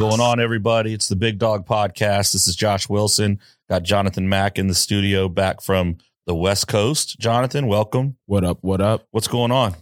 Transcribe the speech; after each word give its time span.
Going 0.00 0.20
on, 0.22 0.40
everybody? 0.40 0.94
It's 0.94 1.08
the 1.08 1.14
Big 1.16 1.38
Dog 1.38 1.66
Podcast. 1.66 2.32
This 2.32 2.48
is 2.48 2.56
Josh 2.56 2.88
Wilson. 2.88 3.38
Got 3.68 3.82
Jonathan 3.82 4.30
Mack 4.30 4.58
in 4.58 4.66
the 4.66 4.74
studio 4.74 5.28
back 5.28 5.60
from 5.60 5.98
the 6.24 6.34
West 6.34 6.68
Coast. 6.68 7.18
Jonathan, 7.18 7.66
welcome. 7.66 8.16
What 8.24 8.42
up? 8.42 8.60
What 8.62 8.80
up? 8.80 9.06
What's 9.10 9.28
going 9.28 9.52
on? 9.52 9.74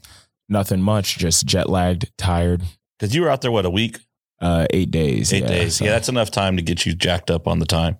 Nothing 0.49 0.83
much. 0.83 1.19
Just 1.19 1.47
jet 1.47 1.69
lagged, 1.71 2.11
tired. 2.19 2.65
Because 2.99 3.15
you 3.15 3.23
were 3.23 3.31
out 3.31 3.43
there, 3.43 3.53
what, 3.53 3.65
a 3.65 3.71
week? 3.71 4.01
Uh, 4.41 4.67
eight 4.71 4.91
days. 4.91 5.33
Eight 5.33 5.43
yeah, 5.45 5.49
days. 5.49 5.77
so- 5.77 5.85
Yeah, 5.85 5.93
that's 5.93 6.09
enough 6.09 6.33
time 6.33 6.57
to 6.57 6.63
get 6.63 6.85
you 6.85 6.97
jacked 6.97 7.31
up 7.31 7.47
on 7.47 7.61
the 7.61 7.67
time. 7.67 7.99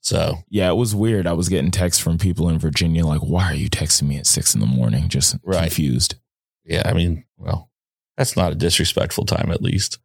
So, 0.00 0.38
yeah. 0.50 0.68
It 0.70 0.74
was 0.76 0.92
weird. 0.92 1.28
I 1.28 1.34
was 1.34 1.48
getting 1.48 1.70
texts 1.70 2.02
from 2.02 2.18
people 2.18 2.48
in 2.48 2.58
Virginia 2.58 3.06
like, 3.06 3.20
"Why 3.20 3.44
are 3.44 3.54
you 3.54 3.70
texting 3.70 4.08
me 4.08 4.18
at 4.18 4.26
six 4.26 4.54
in 4.54 4.60
the 4.60 4.66
morning?" 4.66 5.08
Just 5.08 5.36
Right. 5.44 5.60
confused. 5.60 6.16
yeah, 6.64 6.82
I 6.84 6.94
mean, 6.94 7.24
well, 7.38 7.70
that's 8.16 8.36
not 8.36 8.50
a 8.50 8.56
disrespectful 8.56 9.24
time, 9.24 9.52
at 9.52 9.62
least. 9.62 9.98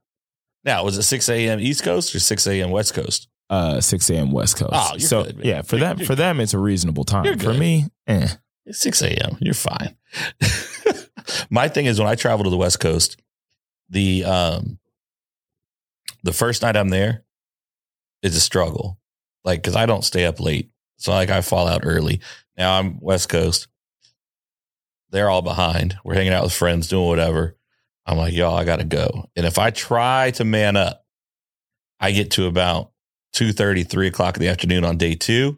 Now, 0.63 0.83
was 0.83 0.97
it 0.97 1.03
6 1.03 1.29
a.m. 1.29 1.59
East 1.59 1.83
Coast 1.83 2.13
or 2.15 2.19
6 2.19 2.47
a.m. 2.47 2.71
West 2.71 2.93
Coast? 2.93 3.27
Uh, 3.49 3.81
six 3.81 4.07
a.m. 4.11 4.29
West 4.31 4.57
Coast. 4.57 4.71
Oh, 4.73 4.97
so 4.99 5.23
good, 5.23 5.39
yeah, 5.43 5.63
for 5.63 5.77
You're- 5.77 5.87
them, 5.87 5.97
you're 5.97 6.05
for 6.05 6.13
them, 6.13 6.39
it's 6.39 6.53
a 6.53 6.59
reasonable 6.59 7.03
time. 7.03 7.39
For 7.39 7.51
me, 7.51 7.87
eh. 8.05 8.27
It's 8.67 8.79
6 8.81 9.01
a.m. 9.01 9.37
You're 9.41 9.55
fine. 9.55 9.95
My 11.49 11.67
thing 11.67 11.87
is 11.87 11.97
when 11.99 12.07
I 12.07 12.13
travel 12.13 12.43
to 12.43 12.51
the 12.51 12.57
West 12.57 12.79
Coast, 12.79 13.19
the 13.89 14.23
um 14.25 14.77
the 16.21 16.31
first 16.33 16.61
night 16.61 16.77
I'm 16.77 16.89
there 16.89 17.23
is 18.21 18.35
a 18.35 18.39
struggle. 18.39 18.99
Like, 19.43 19.63
cause 19.63 19.75
I 19.75 19.87
don't 19.87 20.03
stay 20.03 20.25
up 20.25 20.39
late. 20.39 20.69
So 20.97 21.11
like 21.11 21.31
I 21.31 21.41
fall 21.41 21.67
out 21.67 21.81
early. 21.83 22.21
Now 22.55 22.77
I'm 22.77 22.99
West 22.99 23.29
Coast. 23.29 23.67
They're 25.09 25.29
all 25.29 25.41
behind. 25.41 25.97
We're 26.03 26.13
hanging 26.13 26.33
out 26.33 26.43
with 26.43 26.53
friends, 26.53 26.87
doing 26.87 27.07
whatever. 27.07 27.55
I'm 28.05 28.17
like, 28.17 28.33
y'all, 28.33 28.55
I 28.57 28.65
gotta 28.65 28.85
go. 28.85 29.29
And 29.35 29.45
if 29.45 29.57
I 29.59 29.69
try 29.69 30.31
to 30.31 30.45
man 30.45 30.75
up, 30.77 31.05
I 31.99 32.11
get 32.11 32.31
to 32.31 32.47
about 32.47 32.91
2 33.33 33.51
3 33.53 34.07
o'clock 34.07 34.37
in 34.37 34.41
the 34.41 34.47
afternoon 34.49 34.83
on 34.85 34.97
day 34.97 35.15
two, 35.15 35.57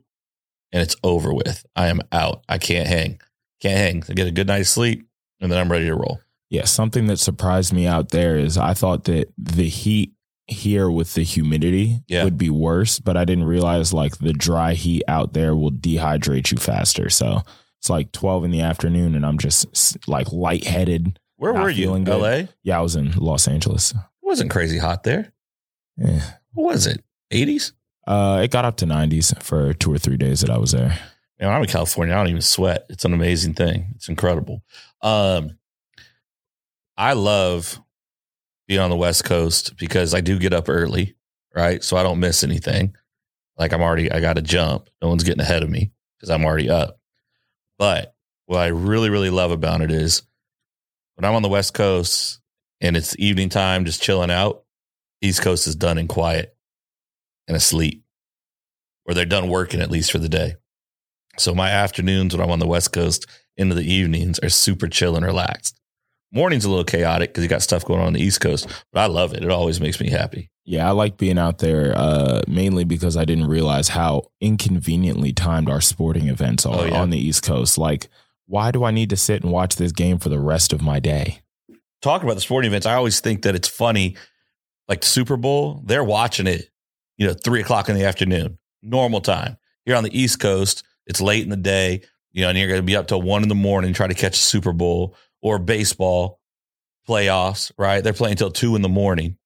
and 0.72 0.82
it's 0.82 0.96
over 1.04 1.34
with. 1.34 1.66
I 1.76 1.88
am 1.88 2.02
out. 2.12 2.44
I 2.50 2.58
can't 2.58 2.88
hang. 2.88 3.20
Can't 3.62 3.78
hang. 3.78 4.04
I 4.10 4.14
get 4.14 4.28
a 4.28 4.32
good 4.32 4.48
night's 4.48 4.70
sleep, 4.70 5.06
and 5.40 5.52
then 5.52 5.60
I'm 5.60 5.72
ready 5.72 5.86
to 5.86 5.96
roll. 5.96 6.20
Yeah, 6.50 6.66
something 6.66 7.08
that 7.08 7.18
surprised 7.18 7.72
me 7.72 7.88
out 7.88 8.10
there 8.10 8.38
is 8.38 8.58
I 8.58 8.74
thought 8.74 9.06
that 9.06 9.32
the 9.38 9.70
heat 9.70 10.12
here 10.48 10.90
with 10.92 11.14
the 11.14 11.24
humidity 11.24 12.02
Yeah. 12.10 12.26
would 12.26 12.38
be 12.38 12.50
worse, 12.50 13.00
but 13.00 13.16
I 13.16 13.24
didn't 13.24 13.46
realize 13.46 13.94
like 13.94 14.18
the 14.18 14.34
dry 14.34 14.74
heat 14.74 15.04
out 15.08 15.32
there 15.32 15.56
will 15.56 15.72
dehydrate 15.72 16.52
you 16.52 16.58
faster. 16.58 17.10
So 17.10 17.44
it's 17.80 17.90
like 17.90 18.12
12 18.12 18.44
in 18.46 18.52
the 18.52 18.60
afternoon 18.60 19.16
and 19.16 19.26
I'm 19.26 19.38
just 19.38 19.98
like 20.10 20.34
lightheaded. 20.34 21.18
Where 21.42 21.54
were 21.54 21.72
you? 21.72 21.98
good. 22.04 22.22
LA? 22.22 22.52
Yeah, 22.62 22.78
I 22.78 22.82
was 22.82 22.96
in 22.96 23.14
Los 23.14 23.48
Angeles. 23.48 23.94
It 23.94 23.98
wasn't 24.22 24.52
crazy 24.52 24.78
hot 24.78 25.02
there. 25.02 25.34
Yeah. 25.98 26.22
What 26.54 26.74
was 26.74 26.86
it? 26.86 27.04
80s? 27.34 27.72
Uh, 28.06 28.42
it 28.44 28.52
got 28.52 28.64
up 28.64 28.78
to 28.78 28.86
90s 28.86 29.42
for 29.42 29.74
two 29.74 29.92
or 29.92 29.98
three 29.98 30.18
days 30.18 30.42
that 30.42 30.52
I 30.52 30.60
was 30.60 30.74
there. 30.74 31.00
Man, 31.40 31.50
I'm 31.50 31.64
in 31.64 31.68
California. 31.68 32.14
I 32.14 32.20
don't 32.20 32.28
even 32.28 32.44
sweat. 32.44 32.86
It's 32.90 33.06
an 33.06 33.14
amazing 33.16 33.56
thing. 33.56 33.88
It's 33.96 34.08
incredible. 34.08 34.62
Um, 35.02 35.58
I 36.96 37.14
love 37.14 37.82
being 38.68 38.80
on 38.80 38.92
the 38.92 38.96
West 38.96 39.26
Coast 39.26 39.76
because 39.78 40.14
I 40.14 40.22
do 40.22 40.38
get 40.38 40.54
up 40.54 40.70
early, 40.70 41.16
right? 41.56 41.84
So 41.84 41.98
I 41.98 42.04
don't 42.04 42.20
miss 42.20 42.44
anything. 42.44 42.96
Like 43.58 43.74
I'm 43.74 43.82
already, 43.82 44.12
I 44.12 44.20
got 44.20 44.36
to 44.36 44.44
jump. 44.44 44.92
No 45.02 45.10
one's 45.10 45.24
getting 45.24 45.42
ahead 45.42 45.64
of 45.64 45.72
me 45.72 45.92
because 46.20 46.30
I'm 46.30 46.46
already 46.46 46.70
up. 46.70 47.00
But 47.80 48.14
what 48.46 48.60
I 48.60 48.68
really, 48.68 49.10
really 49.10 49.32
love 49.32 49.50
about 49.50 49.82
it 49.82 49.90
is 49.90 50.22
when 51.22 51.30
I'm 51.30 51.36
on 51.36 51.44
the 51.44 51.50
West 51.50 51.76
Coast 51.76 52.40
and 52.82 52.98
it's 52.98 53.16
evening 53.20 53.50
time, 53.50 53.86
just 53.86 54.02
chilling 54.02 54.32
out, 54.32 54.64
East 55.22 55.44
Coast 55.44 55.68
is 55.68 55.76
done 55.76 56.00
and 56.00 56.10
quiet 56.10 56.56
and 57.48 57.56
asleep, 57.56 58.04
or 59.06 59.14
they're 59.14 59.26
done 59.26 59.48
working 59.48 59.82
at 59.82 59.92
least 59.92 60.12
for 60.12 60.18
the 60.18 60.28
day. 60.28 60.56
So 61.38 61.54
my 61.54 61.70
afternoons 61.70 62.36
when 62.36 62.44
I'm 62.44 62.50
on 62.50 62.58
the 62.58 62.66
West 62.66 62.92
Coast 62.92 63.28
into 63.56 63.76
the 63.76 63.84
evenings 63.84 64.40
are 64.40 64.50
super 64.50 64.88
chill 64.88 65.16
and 65.16 65.24
relaxed. 65.24 65.80
Morning's 66.32 66.66
a 66.66 66.70
little 66.70 66.84
chaotic 66.86 67.30
because 67.30 67.44
you 67.44 67.50
got 67.50 67.62
stuff 67.62 67.86
going 67.86 68.00
on 68.00 68.08
on 68.08 68.14
the 68.14 68.22
East 68.22 68.42
Coast, 68.42 68.68
but 68.92 69.02
I 69.02 69.06
love 69.06 69.34
it. 69.36 69.44
It 69.44 69.52
always 69.52 69.80
makes 69.80 70.00
me 70.00 70.10
happy. 70.10 70.50
Yeah, 70.66 70.88
I 70.88 70.92
like 70.92 71.18
being 71.18 71.38
out 71.38 71.60
there 71.60 71.94
uh, 71.96 72.42
mainly 72.48 72.84
because 72.84 73.16
I 73.16 73.26
didn't 73.26 73.48
realize 73.48 73.90
how 73.90 74.24
inconveniently 74.42 75.34
timed 75.34 75.70
our 75.70 75.82
sporting 75.82 76.30
events 76.30 76.66
are 76.66 76.80
Oh, 76.80 76.86
yeah. 76.86 77.00
on 77.00 77.12
the 77.12 77.20
East 77.20 77.44
Coast. 77.44 77.78
Like, 77.78 78.08
why 78.52 78.70
do 78.70 78.84
I 78.84 78.92
need 78.92 79.10
to 79.12 79.18
sit 79.18 79.44
and 79.44 79.52
watch 79.52 79.78
this 79.78 79.94
game 79.94 80.20
for 80.20 80.28
the 80.28 80.40
rest 80.40 80.74
of 80.74 80.82
my 80.82 81.00
day? 81.00 81.40
Talking 82.02 82.28
about 82.28 82.36
the 82.36 82.42
sporting 82.42 82.70
events, 82.70 82.86
I 82.86 82.96
always 82.96 83.22
think 83.22 83.44
that 83.44 83.56
it's 83.56 83.70
funny. 83.70 84.18
Like 84.90 85.02
the 85.02 85.08
Super 85.08 85.38
Bowl, 85.38 85.82
they're 85.86 86.04
watching 86.04 86.48
it, 86.48 86.70
you 87.16 87.26
know, 87.26 87.34
three 87.34 87.62
o'clock 87.62 87.88
in 87.88 87.96
the 87.96 88.04
afternoon, 88.04 88.58
normal 88.84 89.22
time. 89.22 89.56
Here 89.86 89.96
on 89.96 90.04
the 90.04 90.20
East 90.20 90.42
Coast, 90.42 90.84
it's 91.08 91.22
late 91.22 91.44
in 91.44 91.50
the 91.50 91.56
day, 91.56 92.02
you 92.34 92.42
know, 92.42 92.50
and 92.50 92.58
you're 92.58 92.68
going 92.68 92.82
to 92.82 92.86
be 92.86 92.98
up 92.98 93.08
till 93.08 93.22
one 93.22 93.42
in 93.42 93.48
the 93.48 93.56
morning 93.56 93.94
trying 93.94 94.10
to 94.10 94.16
catch 94.16 94.34
the 94.34 94.46
Super 94.46 94.74
Bowl 94.74 95.16
or 95.42 95.58
baseball 95.58 96.42
playoffs, 97.08 97.72
right? 97.78 98.04
They're 98.04 98.12
playing 98.12 98.36
till 98.36 98.52
two 98.52 98.76
in 98.76 98.82
the 98.82 98.90
morning 98.90 99.38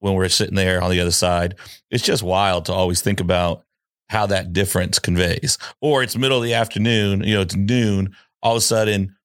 when 0.00 0.14
we're 0.14 0.28
sitting 0.28 0.56
there 0.56 0.82
on 0.82 0.90
the 0.90 1.00
other 1.00 1.12
side. 1.12 1.54
It's 1.92 2.02
just 2.02 2.24
wild 2.24 2.64
to 2.64 2.72
always 2.72 3.00
think 3.00 3.20
about 3.20 3.62
how 4.08 4.26
that 4.26 4.52
difference 4.52 4.98
conveys. 4.98 5.58
Or 5.80 6.02
it's 6.02 6.16
middle 6.16 6.38
of 6.38 6.44
the 6.44 6.54
afternoon, 6.54 7.22
you 7.24 7.34
know, 7.34 7.42
it's 7.42 7.56
noon, 7.56 8.14
all 8.42 8.52
of 8.52 8.58
a 8.58 8.60
sudden, 8.62 9.16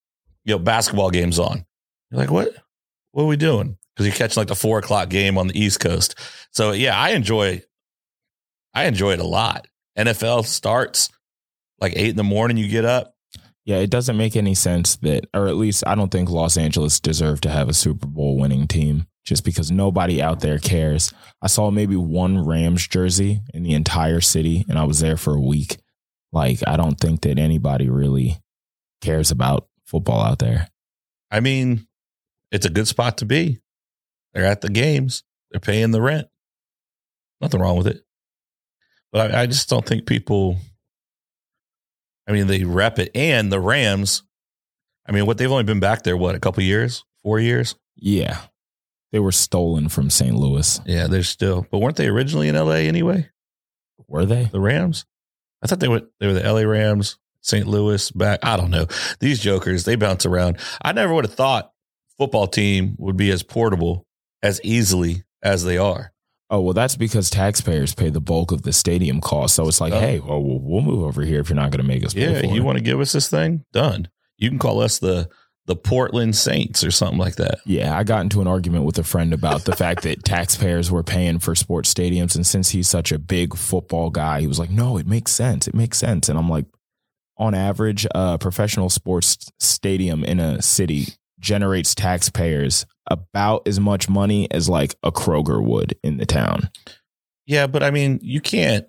you 0.44 0.54
know, 0.54 0.58
basketball 0.58 1.10
game's 1.10 1.38
on. 1.38 1.64
You're 2.10 2.20
like, 2.20 2.30
what? 2.30 2.54
What 3.12 3.24
are 3.24 3.26
we 3.26 3.36
doing? 3.36 3.76
Because 3.94 4.06
you're 4.06 4.16
catching 4.16 4.40
like 4.40 4.48
the 4.48 4.54
four 4.54 4.78
o'clock 4.78 5.08
game 5.08 5.38
on 5.38 5.48
the 5.48 5.58
East 5.58 5.80
Coast. 5.80 6.14
So 6.50 6.72
yeah, 6.72 6.98
I 6.98 7.10
enjoy 7.10 7.62
I 8.74 8.84
enjoy 8.84 9.12
it 9.12 9.20
a 9.20 9.26
lot. 9.26 9.66
NFL 9.98 10.46
starts 10.46 11.10
like 11.78 11.92
eight 11.96 12.10
in 12.10 12.16
the 12.16 12.24
morning, 12.24 12.56
you 12.56 12.68
get 12.68 12.84
up. 12.84 13.14
Yeah, 13.64 13.76
it 13.76 13.90
doesn't 13.90 14.16
make 14.16 14.34
any 14.34 14.54
sense 14.54 14.96
that, 14.96 15.26
or 15.32 15.46
at 15.46 15.56
least 15.56 15.84
I 15.86 15.94
don't 15.94 16.10
think 16.10 16.30
Los 16.30 16.56
Angeles 16.56 16.98
deserved 16.98 17.44
to 17.44 17.50
have 17.50 17.68
a 17.68 17.74
Super 17.74 18.06
Bowl 18.06 18.36
winning 18.38 18.66
team 18.66 19.06
just 19.24 19.44
because 19.44 19.70
nobody 19.70 20.20
out 20.20 20.40
there 20.40 20.58
cares. 20.58 21.12
I 21.40 21.46
saw 21.46 21.70
maybe 21.70 21.96
one 21.96 22.44
Rams 22.44 22.86
jersey 22.86 23.40
in 23.54 23.62
the 23.62 23.74
entire 23.74 24.20
city 24.20 24.64
and 24.68 24.78
I 24.78 24.84
was 24.84 25.00
there 25.00 25.16
for 25.16 25.34
a 25.34 25.40
week. 25.40 25.78
Like, 26.32 26.60
I 26.66 26.76
don't 26.76 26.98
think 26.98 27.22
that 27.22 27.38
anybody 27.38 27.88
really 27.88 28.38
cares 29.00 29.30
about 29.30 29.68
football 29.84 30.20
out 30.22 30.38
there. 30.38 30.68
I 31.30 31.40
mean, 31.40 31.86
it's 32.50 32.66
a 32.66 32.70
good 32.70 32.88
spot 32.88 33.18
to 33.18 33.26
be. 33.26 33.60
They're 34.32 34.44
at 34.44 34.60
the 34.60 34.68
games. 34.68 35.24
They're 35.50 35.60
paying 35.60 35.90
the 35.90 36.00
rent. 36.00 36.28
Nothing 37.40 37.60
wrong 37.60 37.76
with 37.76 37.86
it. 37.86 38.02
But 39.12 39.34
I, 39.34 39.42
I 39.42 39.46
just 39.46 39.68
don't 39.68 39.84
think 39.84 40.06
people. 40.06 40.56
I 42.26 42.32
mean, 42.32 42.46
they 42.46 42.64
rep 42.64 42.98
it, 42.98 43.10
and 43.14 43.52
the 43.52 43.60
Rams. 43.60 44.22
I 45.06 45.12
mean, 45.12 45.26
what 45.26 45.36
they've 45.36 45.50
only 45.50 45.64
been 45.64 45.80
back 45.80 46.04
there 46.04 46.16
what 46.16 46.34
a 46.34 46.40
couple 46.40 46.62
years, 46.62 47.04
four 47.22 47.40
years. 47.40 47.74
Yeah. 47.96 48.40
They 49.12 49.18
were 49.20 49.32
stolen 49.32 49.88
from 49.88 50.10
St. 50.10 50.34
Louis. 50.34 50.80
Yeah, 50.86 51.06
they're 51.06 51.22
still. 51.22 51.66
But 51.70 51.78
weren't 51.78 51.96
they 51.96 52.08
originally 52.08 52.48
in 52.48 52.56
L.A. 52.56 52.88
anyway? 52.88 53.28
Were 54.08 54.24
they? 54.24 54.44
The 54.46 54.60
Rams. 54.60 55.04
I 55.62 55.66
thought 55.66 55.80
they 55.80 55.88
were. 55.88 56.02
They 56.18 56.26
were 56.26 56.32
the 56.32 56.44
L.A. 56.44 56.66
Rams, 56.66 57.18
St. 57.40 57.66
Louis 57.66 58.10
back. 58.10 58.40
I 58.42 58.56
don't 58.56 58.70
know. 58.70 58.86
These 59.20 59.38
jokers, 59.40 59.84
they 59.84 59.96
bounce 59.96 60.26
around. 60.26 60.58
I 60.82 60.92
never 60.92 61.12
would 61.14 61.24
have 61.26 61.34
thought 61.34 61.70
football 62.18 62.46
team 62.46 62.96
would 62.98 63.16
be 63.16 63.30
as 63.30 63.42
portable 63.42 64.06
as 64.42 64.60
easily 64.64 65.24
as 65.42 65.64
they 65.64 65.76
are. 65.78 66.12
Oh, 66.50 66.60
well, 66.60 66.74
that's 66.74 66.96
because 66.96 67.30
taxpayers 67.30 67.94
pay 67.94 68.10
the 68.10 68.20
bulk 68.20 68.52
of 68.52 68.62
the 68.62 68.72
stadium 68.74 69.20
cost. 69.22 69.54
So 69.54 69.66
it's 69.68 69.80
like, 69.80 69.92
Oh. 69.94 70.00
hey, 70.00 70.20
well, 70.20 70.42
we'll 70.42 70.58
we'll 70.60 70.82
move 70.82 71.04
over 71.04 71.22
here 71.22 71.40
if 71.40 71.48
you're 71.48 71.56
not 71.56 71.70
going 71.70 71.80
to 71.80 71.86
make 71.86 72.04
us 72.04 72.14
Yeah, 72.14 72.40
you 72.40 72.62
want 72.62 72.76
to 72.78 72.84
give 72.84 73.00
us 73.00 73.12
this 73.12 73.28
thing? 73.28 73.64
Done. 73.72 74.08
You 74.36 74.48
can 74.50 74.58
call 74.58 74.80
us 74.82 74.98
the 74.98 75.30
the 75.66 75.76
Portland 75.76 76.34
Saints 76.34 76.82
or 76.82 76.90
something 76.90 77.18
like 77.18 77.36
that. 77.36 77.60
Yeah, 77.64 77.96
I 77.96 78.02
got 78.02 78.22
into 78.22 78.40
an 78.40 78.48
argument 78.48 78.84
with 78.84 78.98
a 78.98 79.04
friend 79.04 79.32
about 79.32 79.64
the 79.64 79.76
fact 79.76 80.02
that 80.02 80.24
taxpayers 80.24 80.90
were 80.90 81.04
paying 81.04 81.38
for 81.38 81.54
sports 81.54 81.92
stadiums. 81.92 82.34
And 82.34 82.46
since 82.46 82.70
he's 82.70 82.88
such 82.88 83.12
a 83.12 83.18
big 83.18 83.56
football 83.56 84.10
guy, 84.10 84.40
he 84.40 84.46
was 84.46 84.58
like, 84.58 84.70
no, 84.70 84.96
it 84.96 85.06
makes 85.06 85.32
sense. 85.32 85.68
It 85.68 85.74
makes 85.74 85.98
sense. 85.98 86.28
And 86.28 86.38
I'm 86.38 86.48
like, 86.48 86.66
on 87.38 87.54
average, 87.54 88.06
a 88.14 88.38
professional 88.38 88.90
sports 88.90 89.50
stadium 89.58 90.24
in 90.24 90.40
a 90.40 90.60
city 90.60 91.08
generates 91.38 91.94
taxpayers 91.94 92.86
about 93.06 93.66
as 93.66 93.80
much 93.80 94.08
money 94.08 94.48
as 94.50 94.68
like 94.68 94.94
a 95.02 95.10
Kroger 95.10 95.62
would 95.62 95.96
in 96.02 96.18
the 96.18 96.26
town. 96.26 96.70
Yeah, 97.46 97.66
but 97.66 97.82
I 97.82 97.90
mean, 97.90 98.20
you 98.22 98.40
can't. 98.40 98.86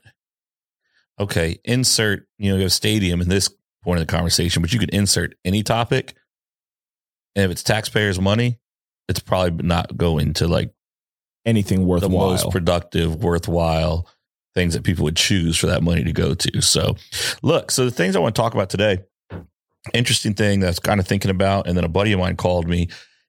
Okay, 1.20 1.60
insert 1.64 2.28
you 2.38 2.56
know 2.56 2.64
a 2.64 2.70
stadium 2.70 3.22
in 3.22 3.30
this 3.30 3.50
point 3.84 4.00
of 4.00 4.08
the 4.08 4.12
conversation, 4.12 4.62
but 4.62 4.74
you 4.74 4.80
could 4.80 4.90
insert 4.90 5.36
any 5.46 5.62
topic, 5.64 6.16
and 7.36 7.46
if 7.46 7.52
it's 7.52 7.64
taxpayers' 7.64 8.20
money, 8.20 8.60
it's 9.08 9.20
probably 9.20 9.66
not 9.66 9.98
going 9.98 10.34
to 10.36 10.48
like 10.48 10.74
Anything 11.46 11.80
the 11.80 11.86
worthwhile. 11.86 12.30
most 12.30 12.52
productive, 12.52 13.22
worthwhile 13.22 14.08
things 14.56 14.76
that 14.76 14.84
people 14.84 15.04
would 15.04 15.18
choose 15.18 15.58
for 15.58 15.68
that 15.68 15.84
money 15.84 16.02
to 16.06 16.14
go 16.14 16.34
to. 16.34 16.62
So, 16.62 16.96
look, 17.42 17.70
so 17.70 17.84
the 17.84 17.92
things 17.92 18.16
I 18.16 18.20
want 18.20 18.34
to 18.34 18.42
talk 18.42 18.54
about 18.54 18.70
today, 18.70 19.00
interesting 19.94 20.36
thing 20.36 20.62
that's 20.62 20.80
kind 20.80 21.02
of 21.02 21.08
thinking 21.08 21.32
about, 21.32 21.68
and 21.68 21.76
then 21.76 21.84
a 21.84 21.90
buddy 21.90 22.14
of 22.14 22.20
mine 22.20 22.38
called 22.38 22.70
me 22.70 22.88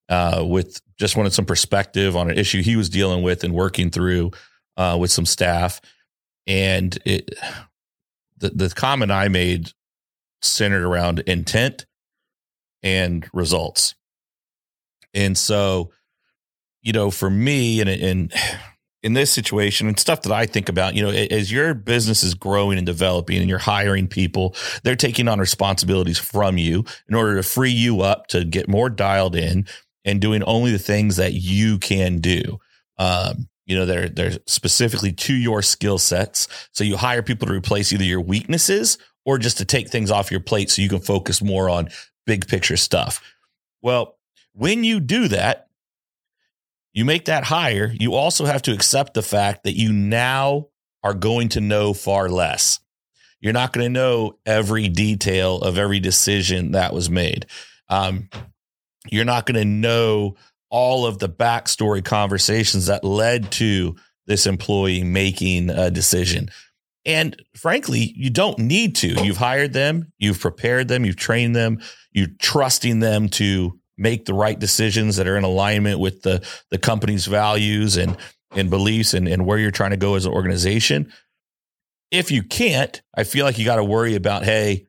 uh, 0.09 0.45
with 0.47 0.81
just 0.97 1.17
wanted 1.17 1.33
some 1.33 1.45
perspective 1.45 2.17
on 2.17 2.31
an 2.31 2.39
issue 2.39 2.63
he 2.63 2.77
was 2.77 2.89
dealing 2.89 3.25
with 3.25 3.43
and 3.43 3.53
working 3.53 3.91
through 3.91 4.31
uh, 4.77 4.97
with 5.01 5.11
some 5.11 5.27
staff. 5.27 5.81
And 6.47 6.97
it, 7.05 7.37
the, 8.39 8.51
the 8.51 8.69
comment 8.69 9.11
I 9.11 9.27
made 9.27 9.73
centered 10.41 10.85
around 10.85 11.19
intent 11.21 11.85
and 12.85 13.29
results. 13.33 13.97
And 15.15 15.37
so, 15.37 15.91
you 16.83 16.93
know, 16.93 17.11
for 17.11 17.31
me, 17.31 17.81
and 17.81 17.89
in 17.89 18.31
in 19.03 19.15
this 19.15 19.31
situation 19.31 19.87
and 19.87 19.99
stuff 19.99 20.23
that 20.23 20.33
I 20.33 20.47
think 20.47 20.69
about, 20.69 20.95
you 20.95 21.03
know, 21.03 21.11
as 21.11 21.51
your 21.51 21.75
business 21.75 22.23
is 22.23 22.35
growing 22.35 22.79
and 22.79 22.87
developing 22.87 23.39
and 23.39 23.49
you're 23.49 23.59
hiring 23.59 24.07
people, 24.07 24.55
they're 24.83 24.97
taking 24.97 25.29
on 25.29 25.39
responsibilities 25.39 26.19
from 26.19 26.57
you 26.57 26.85
in 27.09 27.15
order 27.15 27.37
to 27.37 27.43
free 27.43 27.71
you 27.71 28.01
up 28.01 28.29
to 28.29 28.45
get 28.45 28.69
more 28.69 28.89
dialed 28.89 29.37
in 29.37 29.67
and 30.07 30.21
doing 30.21 30.43
only 30.45 30.73
the 30.73 30.79
things 30.79 31.17
that 31.17 31.35
you 31.35 31.79
can 31.79 32.19
do. 32.19 32.59
Um, 32.99 33.49
you 33.67 33.77
know, 33.77 33.87
they're 33.87 34.09
they're 34.09 34.39
specifically 34.47 35.13
to 35.13 35.35
your 35.35 35.63
skill 35.63 35.99
sets. 35.99 36.49
So 36.73 36.85
you 36.85 36.97
hire 36.97 37.23
people 37.23 37.47
to 37.47 37.55
replace 37.55 37.93
either 37.93 38.05
your 38.05 38.21
weaknesses 38.21 38.99
or 39.25 39.39
just 39.39 39.59
to 39.59 39.65
take 39.65 39.89
things 39.89 40.11
off 40.11 40.31
your 40.31 40.41
plate 40.41 40.71
so 40.71 40.83
you 40.83 40.89
can 40.89 41.01
focus 41.01 41.43
more 41.43 41.71
on 41.71 41.89
big 42.27 42.47
picture 42.47 42.77
stuff. 42.77 43.23
Well, 43.83 44.17
when 44.53 44.85
you 44.85 45.01
do 45.01 45.29
that, 45.29 45.69
you 46.93 47.05
make 47.05 47.25
that 47.25 47.45
hire, 47.45 47.93
you 47.99 48.15
also 48.15 48.45
have 48.45 48.63
to 48.63 48.73
accept 48.73 49.15
the 49.15 49.23
fact 49.23 49.65
that 49.65 49.77
you 49.77 49.93
now 49.93 50.69
are 51.03 51.15
going 51.15 51.49
to 51.51 51.61
know 51.61 51.93
far 51.93 52.29
less. 52.29 52.81
You're 53.41 53.53
not 53.53 53.73
going 53.73 53.85
to 53.85 53.91
know 53.91 54.39
every 54.47 54.89
detail 54.89 55.59
of 55.59 55.77
every 55.77 56.01
decision 56.01 56.73
that 56.73 56.95
was 56.95 57.11
made. 57.11 57.47
Um, 57.89 58.31
you're 59.11 59.27
not 59.27 59.45
going 59.45 59.61
to 59.61 59.67
know 59.67 60.37
all 60.71 61.05
of 61.05 61.19
the 61.19 61.29
backstory 61.29 62.03
conversations 62.03 62.87
that 62.87 63.05
led 63.05 63.53
to 63.53 63.97
this 64.27 64.47
employee 64.47 65.05
making 65.05 65.69
a 65.69 65.91
decision. 65.91 66.49
And 67.07 67.41
frankly, 67.55 68.13
you 68.17 68.31
don't 68.31 68.59
need 68.59 68.97
to. 68.97 69.23
You've 69.25 69.37
hired 69.37 69.73
them, 69.73 70.13
you've 70.19 70.41
prepared 70.41 70.89
them, 70.89 71.05
you've 71.05 71.17
trained 71.17 71.55
them, 71.55 71.81
you're 72.13 72.29
trusting 72.41 73.01
them 73.01 73.29
to 73.31 73.79
make 73.97 74.25
the 74.25 74.35
right 74.35 74.59
decisions 74.59 75.17
that 75.17 75.29
are 75.29 75.37
in 75.37 75.45
alignment 75.45 76.01
with 76.01 76.23
the 76.23 76.47
the 76.71 76.79
company's 76.79 77.27
values 77.27 77.97
and 77.97 78.17
and 78.53 78.71
beliefs 78.71 79.15
and, 79.15 79.29
and 79.29 79.45
where 79.47 79.59
you're 79.59 79.71
trying 79.71 79.91
to 79.91 79.97
go 79.97 80.15
as 80.15 80.27
an 80.27 80.33
organization. 80.33 81.13
If 82.11 82.31
you 82.31 82.43
can't, 82.43 83.03
I 83.15 83.25
feel 83.25 83.45
like 83.45 83.59
you 83.59 83.65
got 83.65 83.77
to 83.77 83.85
worry 83.85 84.15
about, 84.15 84.45
hey, 84.45 84.87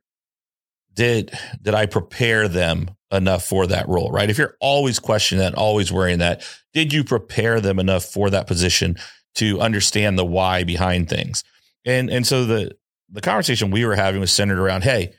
did 0.93 1.37
did 1.61 1.73
I 1.73 1.85
prepare 1.85 2.47
them 2.47 2.91
enough 3.11 3.43
for 3.43 3.67
that 3.67 3.87
role? 3.87 4.11
Right. 4.11 4.29
If 4.29 4.37
you're 4.37 4.55
always 4.59 4.99
questioning 4.99 5.43
that, 5.43 5.55
always 5.55 5.91
worrying 5.91 6.19
that, 6.19 6.47
did 6.73 6.93
you 6.93 7.03
prepare 7.03 7.59
them 7.59 7.79
enough 7.79 8.05
for 8.05 8.29
that 8.29 8.47
position 8.47 8.97
to 9.35 9.59
understand 9.59 10.17
the 10.17 10.25
why 10.25 10.63
behind 10.63 11.09
things? 11.09 11.43
And 11.85 12.09
and 12.09 12.25
so 12.25 12.45
the 12.45 12.75
the 13.09 13.21
conversation 13.21 13.71
we 13.71 13.85
were 13.85 13.95
having 13.95 14.19
was 14.19 14.31
centered 14.31 14.59
around, 14.59 14.83
hey, 14.83 15.13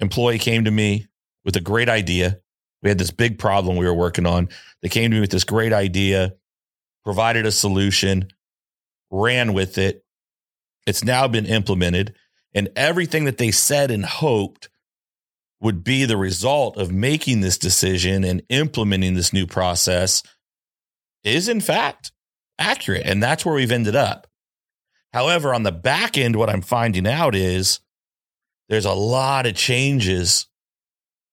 employee 0.00 0.38
came 0.38 0.64
to 0.64 0.70
me 0.70 1.06
with 1.44 1.56
a 1.56 1.60
great 1.60 1.88
idea. 1.88 2.38
We 2.82 2.88
had 2.88 2.98
this 2.98 3.10
big 3.10 3.38
problem 3.38 3.76
we 3.76 3.86
were 3.86 3.94
working 3.94 4.26
on. 4.26 4.48
They 4.82 4.88
came 4.88 5.10
to 5.10 5.16
me 5.16 5.20
with 5.20 5.30
this 5.30 5.44
great 5.44 5.72
idea, 5.72 6.34
provided 7.04 7.44
a 7.44 7.52
solution, 7.52 8.28
ran 9.10 9.52
with 9.52 9.76
it. 9.76 10.04
It's 10.86 11.04
now 11.04 11.28
been 11.28 11.46
implemented. 11.46 12.14
And 12.54 12.70
everything 12.74 13.26
that 13.26 13.38
they 13.38 13.50
said 13.50 13.90
and 13.90 14.04
hoped 14.04 14.70
would 15.60 15.84
be 15.84 16.06
the 16.06 16.16
result 16.16 16.78
of 16.78 16.90
making 16.90 17.42
this 17.42 17.58
decision 17.58 18.24
and 18.24 18.42
implementing 18.48 19.14
this 19.14 19.32
new 19.32 19.46
process 19.46 20.22
is, 21.22 21.48
in 21.48 21.60
fact, 21.60 22.12
accurate. 22.58 23.04
And 23.04 23.22
that's 23.22 23.44
where 23.44 23.54
we've 23.54 23.70
ended 23.70 23.94
up. 23.94 24.26
However, 25.12 25.54
on 25.54 25.64
the 25.64 25.72
back 25.72 26.16
end, 26.16 26.36
what 26.36 26.50
I'm 26.50 26.62
finding 26.62 27.06
out 27.06 27.34
is 27.34 27.80
there's 28.68 28.84
a 28.84 28.92
lot 28.92 29.46
of 29.46 29.54
changes 29.54 30.46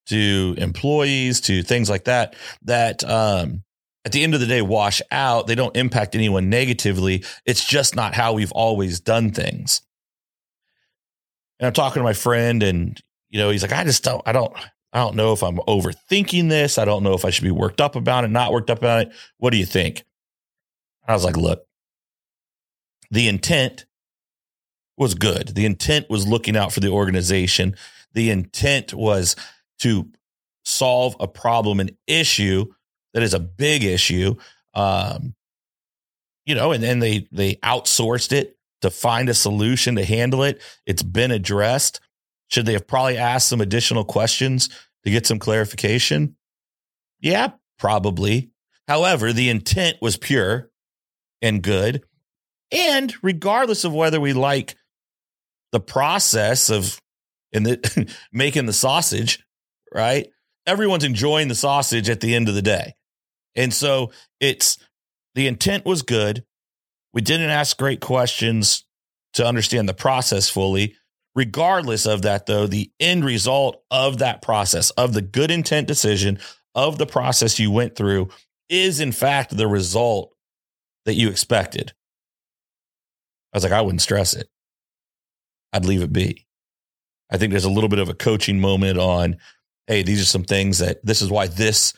to 0.06 0.54
employees, 0.58 1.40
to 1.42 1.62
things 1.62 1.88
like 1.88 2.04
that, 2.04 2.34
that 2.62 3.04
um, 3.04 3.62
at 4.04 4.12
the 4.12 4.24
end 4.24 4.34
of 4.34 4.40
the 4.40 4.46
day 4.46 4.62
wash 4.62 5.02
out. 5.10 5.46
They 5.46 5.54
don't 5.54 5.76
impact 5.76 6.14
anyone 6.14 6.48
negatively. 6.48 7.24
It's 7.44 7.64
just 7.64 7.94
not 7.94 8.14
how 8.14 8.32
we've 8.32 8.52
always 8.52 9.00
done 9.00 9.32
things. 9.32 9.82
And 11.60 11.66
I'm 11.66 11.74
talking 11.74 12.00
to 12.00 12.04
my 12.04 12.14
friend, 12.14 12.62
and 12.62 12.98
you 13.28 13.38
know, 13.38 13.50
he's 13.50 13.62
like, 13.62 13.72
I 13.72 13.84
just 13.84 14.02
don't, 14.04 14.22
I 14.26 14.32
don't, 14.32 14.52
I 14.94 15.00
don't 15.00 15.16
know 15.16 15.34
if 15.34 15.42
I'm 15.42 15.58
overthinking 15.58 16.48
this. 16.48 16.78
I 16.78 16.86
don't 16.86 17.02
know 17.02 17.12
if 17.12 17.26
I 17.26 17.30
should 17.30 17.44
be 17.44 17.50
worked 17.50 17.82
up 17.82 17.96
about 17.96 18.24
it, 18.24 18.28
not 18.28 18.52
worked 18.52 18.70
up 18.70 18.78
about 18.78 19.02
it. 19.02 19.12
What 19.36 19.50
do 19.50 19.58
you 19.58 19.66
think? 19.66 20.04
I 21.06 21.12
was 21.12 21.24
like, 21.24 21.36
look, 21.36 21.67
the 23.10 23.28
intent 23.28 23.86
was 24.96 25.14
good. 25.14 25.48
The 25.54 25.64
intent 25.64 26.10
was 26.10 26.26
looking 26.26 26.56
out 26.56 26.72
for 26.72 26.80
the 26.80 26.90
organization. 26.90 27.76
The 28.12 28.30
intent 28.30 28.92
was 28.92 29.36
to 29.80 30.10
solve 30.64 31.16
a 31.20 31.28
problem, 31.28 31.80
an 31.80 31.90
issue 32.06 32.66
that 33.14 33.22
is 33.22 33.34
a 33.34 33.40
big 33.40 33.84
issue. 33.84 34.34
Um, 34.74 35.34
you 36.44 36.54
know, 36.54 36.72
and 36.72 36.82
then 36.82 36.98
they 36.98 37.28
they 37.30 37.56
outsourced 37.56 38.32
it 38.32 38.56
to 38.80 38.90
find 38.90 39.28
a 39.28 39.34
solution 39.34 39.96
to 39.96 40.04
handle 40.04 40.42
it. 40.42 40.60
It's 40.86 41.02
been 41.02 41.30
addressed. 41.30 42.00
Should 42.48 42.66
they 42.66 42.72
have 42.72 42.86
probably 42.86 43.18
asked 43.18 43.48
some 43.48 43.60
additional 43.60 44.04
questions 44.04 44.68
to 45.04 45.10
get 45.10 45.26
some 45.26 45.38
clarification? 45.38 46.36
Yeah, 47.20 47.52
probably. 47.78 48.50
However, 48.86 49.32
the 49.32 49.50
intent 49.50 49.98
was 50.00 50.16
pure 50.16 50.70
and 51.42 51.62
good. 51.62 52.04
And 52.70 53.14
regardless 53.22 53.84
of 53.84 53.94
whether 53.94 54.20
we 54.20 54.32
like 54.32 54.76
the 55.72 55.80
process 55.80 56.70
of 56.70 57.00
in 57.52 57.62
the 57.62 58.14
making 58.32 58.66
the 58.66 58.72
sausage, 58.72 59.44
right? 59.92 60.28
Everyone's 60.66 61.04
enjoying 61.04 61.48
the 61.48 61.54
sausage 61.54 62.10
at 62.10 62.20
the 62.20 62.34
end 62.34 62.48
of 62.48 62.54
the 62.54 62.62
day. 62.62 62.94
And 63.54 63.72
so 63.72 64.12
it's 64.40 64.78
the 65.34 65.46
intent 65.46 65.84
was 65.86 66.02
good. 66.02 66.44
We 67.14 67.22
didn't 67.22 67.50
ask 67.50 67.76
great 67.76 68.00
questions 68.00 68.84
to 69.34 69.46
understand 69.46 69.88
the 69.88 69.94
process 69.94 70.48
fully. 70.48 70.96
Regardless 71.34 72.06
of 72.06 72.22
that, 72.22 72.46
though, 72.46 72.66
the 72.66 72.90
end 72.98 73.24
result 73.24 73.82
of 73.90 74.18
that 74.18 74.42
process, 74.42 74.90
of 74.90 75.12
the 75.12 75.22
good 75.22 75.50
intent 75.50 75.86
decision, 75.86 76.38
of 76.74 76.98
the 76.98 77.06
process 77.06 77.58
you 77.58 77.70
went 77.70 77.96
through, 77.96 78.28
is 78.68 79.00
in 79.00 79.12
fact 79.12 79.56
the 79.56 79.68
result 79.68 80.34
that 81.04 81.14
you 81.14 81.28
expected. 81.28 81.92
Was 83.58 83.64
like, 83.64 83.72
I 83.72 83.82
wouldn't 83.82 84.02
stress 84.02 84.34
it. 84.34 84.48
I'd 85.72 85.84
leave 85.84 86.02
it 86.02 86.12
be. 86.12 86.46
I 87.30 87.36
think 87.36 87.50
there's 87.50 87.64
a 87.64 87.70
little 87.70 87.90
bit 87.90 87.98
of 87.98 88.08
a 88.08 88.14
coaching 88.14 88.60
moment 88.60 88.98
on 88.98 89.36
hey, 89.88 90.02
these 90.02 90.20
are 90.20 90.26
some 90.26 90.44
things 90.44 90.78
that 90.78 91.04
this 91.04 91.22
is 91.22 91.30
why 91.30 91.46
this 91.46 91.94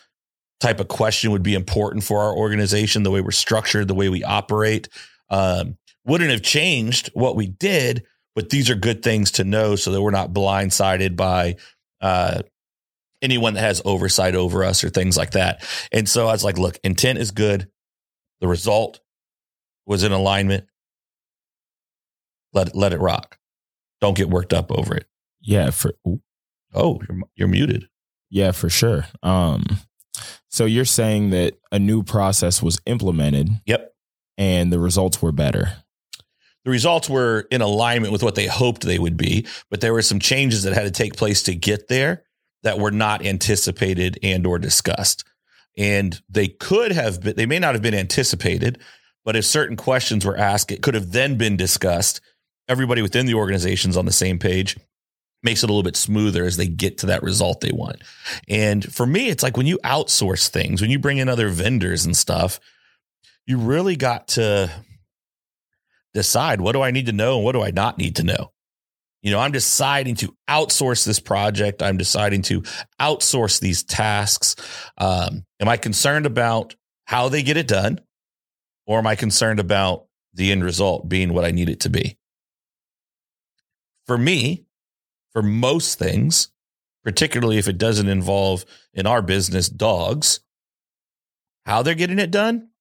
type 0.61 0.79
of 0.79 0.87
question 0.87 1.31
would 1.31 1.43
be 1.43 1.53
important 1.53 2.03
for 2.03 2.21
our 2.21 2.33
organization, 2.33 3.03
the 3.03 3.11
way 3.11 3.19
we're 3.19 3.31
structured, 3.31 3.87
the 3.87 3.93
way 3.93 4.07
we 4.07 4.23
operate. 4.23 4.87
Um, 5.29 5.77
wouldn't 6.05 6.31
have 6.31 6.41
changed 6.41 7.09
what 7.13 7.35
we 7.35 7.47
did, 7.47 8.05
but 8.33 8.49
these 8.49 8.69
are 8.69 8.75
good 8.75 9.03
things 9.03 9.31
to 9.31 9.43
know 9.43 9.75
so 9.75 9.91
that 9.91 10.01
we're 10.01 10.11
not 10.11 10.31
blindsided 10.31 11.15
by 11.15 11.57
uh, 11.99 12.43
anyone 13.21 13.55
that 13.55 13.61
has 13.61 13.81
oversight 13.83 14.35
over 14.35 14.63
us 14.63 14.83
or 14.83 14.89
things 14.89 15.17
like 15.17 15.31
that. 15.31 15.63
And 15.91 16.07
so 16.07 16.27
I 16.27 16.31
was 16.31 16.43
like, 16.43 16.57
look, 16.57 16.79
intent 16.83 17.19
is 17.19 17.31
good. 17.31 17.67
The 18.39 18.47
result 18.47 19.01
was 19.85 20.03
in 20.03 20.11
alignment. 20.11 20.65
Let 22.53 22.69
it, 22.69 22.75
let 22.75 22.93
it 22.93 22.99
rock. 22.99 23.37
Don't 23.99 24.17
get 24.17 24.29
worked 24.29 24.53
up 24.53 24.71
over 24.71 24.95
it. 24.95 25.07
Yeah. 25.41 25.69
For 25.71 25.93
Oh, 26.73 27.01
you're, 27.07 27.21
you're 27.35 27.47
muted. 27.47 27.87
Yeah, 28.29 28.51
for 28.51 28.69
sure. 28.69 29.05
Um, 29.21 29.65
so 30.49 30.65
you're 30.65 30.85
saying 30.85 31.31
that 31.31 31.55
a 31.71 31.79
new 31.79 32.03
process 32.03 32.61
was 32.61 32.79
implemented. 32.85 33.49
Yep. 33.65 33.93
And 34.37 34.71
the 34.71 34.79
results 34.79 35.21
were 35.21 35.31
better. 35.31 35.73
The 36.63 36.71
results 36.71 37.09
were 37.09 37.47
in 37.51 37.61
alignment 37.61 38.13
with 38.13 38.23
what 38.23 38.35
they 38.35 38.45
hoped 38.45 38.83
they 38.83 38.99
would 38.99 39.17
be, 39.17 39.47
but 39.69 39.81
there 39.81 39.93
were 39.93 40.01
some 40.01 40.19
changes 40.19 40.63
that 40.63 40.73
had 40.73 40.83
to 40.83 40.91
take 40.91 41.15
place 41.15 41.43
to 41.43 41.55
get 41.55 41.87
there 41.87 42.23
that 42.63 42.79
were 42.79 42.91
not 42.91 43.25
anticipated 43.25 44.19
and 44.21 44.45
or 44.45 44.59
discussed. 44.59 45.23
And 45.77 46.21
they 46.29 46.47
could 46.47 46.91
have 46.91 47.21
been, 47.21 47.35
they 47.35 47.45
may 47.45 47.59
not 47.59 47.73
have 47.73 47.81
been 47.81 47.95
anticipated, 47.95 48.79
but 49.25 49.35
if 49.35 49.45
certain 49.45 49.75
questions 49.75 50.25
were 50.25 50.37
asked, 50.37 50.71
it 50.71 50.83
could 50.83 50.93
have 50.93 51.11
then 51.11 51.37
been 51.37 51.57
discussed. 51.57 52.21
Everybody 52.67 53.01
within 53.01 53.25
the 53.25 53.33
organization's 53.33 53.97
on 53.97 54.05
the 54.05 54.11
same 54.11 54.39
page 54.39 54.77
makes 55.43 55.63
it 55.63 55.69
a 55.69 55.73
little 55.73 55.83
bit 55.83 55.95
smoother 55.95 56.45
as 56.45 56.57
they 56.57 56.67
get 56.67 56.99
to 56.99 57.07
that 57.07 57.23
result 57.23 57.61
they 57.61 57.71
want. 57.71 58.01
And 58.47 58.83
for 58.93 59.05
me, 59.05 59.29
it's 59.29 59.43
like 59.43 59.57
when 59.57 59.65
you 59.65 59.79
outsource 59.83 60.47
things, 60.47 60.81
when 60.81 60.91
you 60.91 60.99
bring 60.99 61.17
in 61.17 61.29
other 61.29 61.49
vendors 61.49 62.05
and 62.05 62.15
stuff, 62.15 62.59
you 63.47 63.57
really 63.57 63.95
got 63.95 64.29
to 64.29 64.71
decide 66.13 66.61
what 66.61 66.73
do 66.73 66.81
I 66.81 66.91
need 66.91 67.07
to 67.07 67.11
know 67.11 67.37
and 67.37 67.45
what 67.45 67.53
do 67.53 67.61
I 67.61 67.71
not 67.71 67.97
need 67.97 68.17
to 68.17 68.23
know. 68.23 68.51
You 69.21 69.31
know, 69.31 69.39
I'm 69.39 69.51
deciding 69.51 70.15
to 70.15 70.35
outsource 70.49 71.05
this 71.05 71.19
project. 71.19 71.83
I'm 71.83 71.97
deciding 71.97 72.41
to 72.43 72.61
outsource 72.99 73.59
these 73.59 73.83
tasks. 73.83 74.55
Um, 74.97 75.45
am 75.59 75.69
I 75.69 75.77
concerned 75.77 76.25
about 76.25 76.75
how 77.05 77.29
they 77.29 77.43
get 77.43 77.57
it 77.57 77.67
done? 77.67 77.99
Or 78.87 78.97
am 78.97 79.07
I 79.07 79.15
concerned 79.15 79.59
about 79.59 80.07
the 80.33 80.51
end 80.51 80.63
result 80.63 81.07
being 81.07 81.33
what 81.33 81.45
I 81.45 81.51
need 81.51 81.69
it 81.69 81.81
to 81.81 81.89
be? 81.89 82.17
For 84.11 84.17
me, 84.17 84.65
for 85.31 85.41
most 85.41 85.97
things, 85.97 86.49
particularly 87.01 87.57
if 87.59 87.69
it 87.69 87.77
doesn't 87.77 88.09
involve 88.09 88.65
in 88.93 89.07
our 89.07 89.21
business 89.21 89.69
dogs, 89.69 90.41
how 91.65 91.81
they're 91.81 91.95
getting 91.95 92.19
it 92.19 92.29
done, 92.29 92.71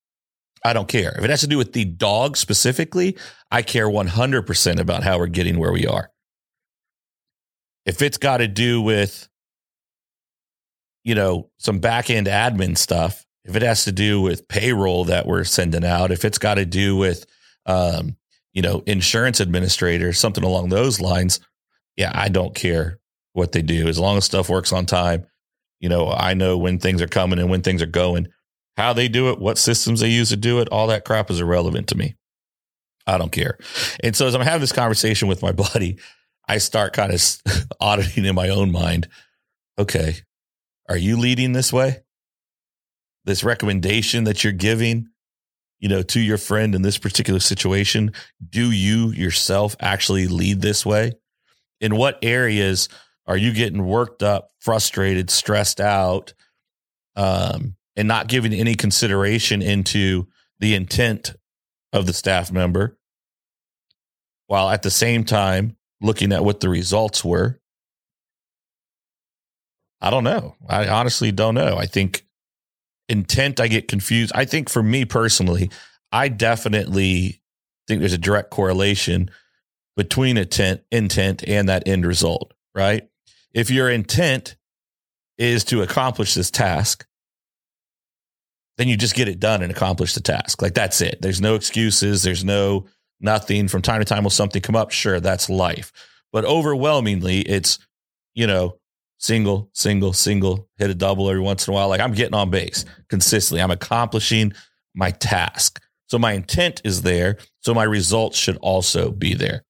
I 0.65 0.73
don't 0.73 0.89
care. 0.89 1.15
If 1.17 1.23
it 1.23 1.31
has 1.31 1.43
to 1.43 1.47
do 1.47 1.57
with 1.57 1.73
the 1.73 1.85
dog 1.85 2.37
specifically, 2.37 3.17
I 3.49 3.63
care 3.63 3.87
100% 3.89 4.81
about 4.81 5.05
how 5.05 5.21
we're 5.21 5.29
getting 5.29 5.61
where 5.61 5.71
we 5.71 5.87
are. 5.87 6.11
If 7.87 8.03
it's 8.03 8.19
got 8.19 8.39
to 8.39 8.49
do 8.49 8.83
with, 8.83 9.29
you 11.05 11.15
know, 11.15 11.49
some 11.59 11.79
back 11.79 12.11
end 12.11 12.27
admin 12.27 12.77
stuff, 12.77 13.25
if 13.45 13.55
it 13.55 13.63
has 13.63 13.85
to 13.85 13.93
do 13.93 14.21
with 14.21 14.49
payroll 14.49 15.05
that 15.05 15.27
we're 15.27 15.45
sending 15.45 15.85
out, 15.85 16.11
if 16.11 16.25
it's 16.25 16.39
got 16.39 16.55
to 16.57 16.67
do 16.67 16.97
with, 16.97 17.25
um, 17.67 18.17
you 18.53 18.63
know, 18.63 18.83
insurance 18.87 19.41
administrator, 19.41 20.13
something 20.13 20.45
along 20.45 20.69
those 20.69 21.01
lines, 21.01 21.41
yeah, 21.97 22.13
I 22.15 22.29
don't 22.29 22.55
care 22.55 22.99
what 23.33 23.53
they 23.53 23.63
do 23.63 23.89
as 23.89 23.99
long 23.99 24.17
as 24.17 24.25
stuff 24.25 24.49
works 24.49 24.73
on 24.73 24.87
time. 24.87 25.27
You 25.81 25.89
know, 25.89 26.11
I 26.11 26.35
know 26.35 26.59
when 26.59 26.79
things 26.79 27.01
are 27.01 27.09
coming 27.09 27.39
and 27.39 27.51
when 27.51 27.63
things 27.63 27.83
are 27.83 27.87
going. 27.87 28.29
How 28.77 28.93
they 28.93 29.09
do 29.09 29.31
it, 29.31 29.39
what 29.39 29.59
systems 29.59 30.01
they 30.01 30.09
use 30.09 30.31
to 30.31 30.37
do 30.37 30.61
it, 30.61 30.69
all 30.69 30.87
that 30.89 31.05
crap 31.05 31.31
is 31.31 31.41
irrelevant 31.41 31.89
to 31.89 31.97
me. 31.97 32.17
I 33.07 33.19
don't 33.19 33.33
care. 33.33 33.59
And 34.03 34.15
so 34.15 34.27
as 34.27 34.35
I'm 34.35 34.41
having 34.41 34.61
this 34.61 34.73
conversation 34.73 35.29
with 35.29 35.43
my 35.43 35.53
buddy, 35.73 35.99
I 36.49 36.59
start 36.59 36.93
kind 36.93 37.13
of 37.13 37.23
auditing 37.81 38.25
in 38.25 38.35
my 38.35 38.49
own 38.49 38.73
mind. 38.73 39.09
Okay, 39.79 40.17
are 40.89 40.97
you 40.97 41.17
leading 41.17 41.53
this 41.53 41.73
way? 41.73 41.99
This 43.25 43.45
recommendation 43.45 44.25
that 44.25 44.43
you're 44.43 44.53
giving, 44.53 45.10
you 45.81 45.89
know, 45.89 46.03
to 46.03 46.21
your 46.21 46.39
friend 46.39 46.75
in 46.75 46.83
this 46.83 46.99
particular 46.99 47.41
situation, 47.41 48.13
do 48.49 48.71
you 48.71 49.11
yourself 49.11 49.75
actually 49.81 50.29
lead 50.29 50.61
this 50.61 50.85
way? 50.85 51.13
In 51.81 51.97
what 51.97 52.19
areas 52.23 52.89
are 53.27 53.37
you 53.37 53.53
getting 53.53 53.87
worked 53.87 54.23
up, 54.23 54.51
frustrated, 54.61 55.31
stressed 55.31 55.81
out, 55.81 56.35
um, 57.17 57.77
and 57.97 58.07
not 58.07 58.29
giving 58.29 58.53
any 58.53 58.75
consideration 58.75 59.63
into 59.63 60.27
the 60.59 60.75
intent 60.75 61.35
of 61.93 62.07
the 62.07 62.13
staff 62.13 62.53
member, 62.53 62.99
while 64.47 64.69
at 64.69 64.83
the 64.83 64.91
same 64.91 65.25
time 65.25 65.77
looking 66.01 66.33
at 66.33 66.45
what 66.45 66.61
the 66.61 66.69
results 66.69 67.25
were? 67.25 67.59
I 70.01 70.11
don't 70.11 70.25
know. 70.25 70.57
I 70.69 70.89
honestly 70.89 71.33
don't 71.33 71.55
know. 71.55 71.77
I 71.77 71.87
think 71.87 72.25
intent, 73.11 73.61
I 73.61 73.69
get 73.69 73.89
confused. 73.89 74.33
I 74.35 74.45
think 74.45 74.71
for 74.71 74.83
me 74.83 75.05
personally, 75.05 75.71
I 76.13 76.29
definitely 76.29 77.43
think 77.87 78.01
there's 78.01 78.13
a 78.13 78.19
direct 78.19 78.51
correlation 78.51 79.31
between 79.97 80.39
intent, 80.39 80.83
intent 80.91 81.45
and 81.47 81.69
that 81.69 81.87
end 81.87 82.07
result, 82.07 82.55
right? 82.75 83.11
if 83.53 83.71
your 83.71 83.91
intent 83.91 84.57
is 85.39 85.65
to 85.65 85.83
accomplish 85.83 86.35
this 86.35 86.51
task, 86.51 87.07
then 88.77 88.89
you 88.89 88.97
just 88.97 89.15
get 89.15 89.29
it 89.29 89.41
done 89.41 89.63
and 89.63 89.71
accomplish 89.71 90.15
the 90.15 90.21
task. 90.21 90.63
Like 90.63 90.75
that's 90.75 91.01
it. 91.01 91.21
There's 91.21 91.41
no 91.41 91.55
excuses. 91.55 92.23
There's 92.23 92.45
no 92.45 92.87
nothing. 93.21 93.69
From 93.69 93.83
time 93.83 94.01
to 94.01 94.05
time, 94.05 94.23
will 94.23 94.31
something 94.31 94.63
come 94.63 94.77
up? 94.77 94.91
Sure, 94.91 95.21
that's 95.21 95.51
life. 95.51 95.93
But 96.33 96.45
overwhelmingly, 96.45 97.41
it's, 97.41 97.79
you 98.35 98.47
know, 98.47 98.79
single, 99.21 99.71
single, 99.75 100.13
single, 100.15 100.69
hit 100.79 100.91
a 100.91 100.95
double 100.95 101.29
every 101.29 101.43
once 101.43 101.69
in 101.69 101.73
a 101.73 101.75
while. 101.75 101.89
Like 101.89 102.01
I'm 102.01 102.15
getting 102.15 102.35
on 102.35 102.51
base 102.51 102.85
consistently. 103.09 103.63
I'm 103.63 103.71
accomplishing 103.71 104.53
my 104.95 105.11
task. 105.13 105.81
So 106.09 106.19
my 106.19 106.33
intent 106.33 106.81
is 106.83 107.03
there. 107.03 107.37
So 107.61 107.73
my 107.73 107.85
results 107.85 108.37
should 108.37 108.57
also 108.57 109.13
be 109.13 109.35
there. 109.35 109.65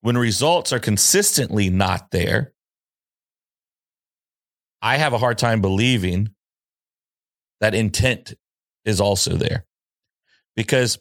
When 0.00 0.18
results 0.18 0.72
are 0.72 0.80
consistently 0.80 1.70
not 1.70 2.10
there, 2.10 2.52
I 4.82 4.96
have 4.96 5.12
a 5.12 5.18
hard 5.18 5.38
time 5.38 5.60
believing 5.60 6.30
that 7.60 7.74
intent 7.74 8.34
is 8.84 9.00
also 9.00 9.36
there 9.36 9.64
because 10.56 10.98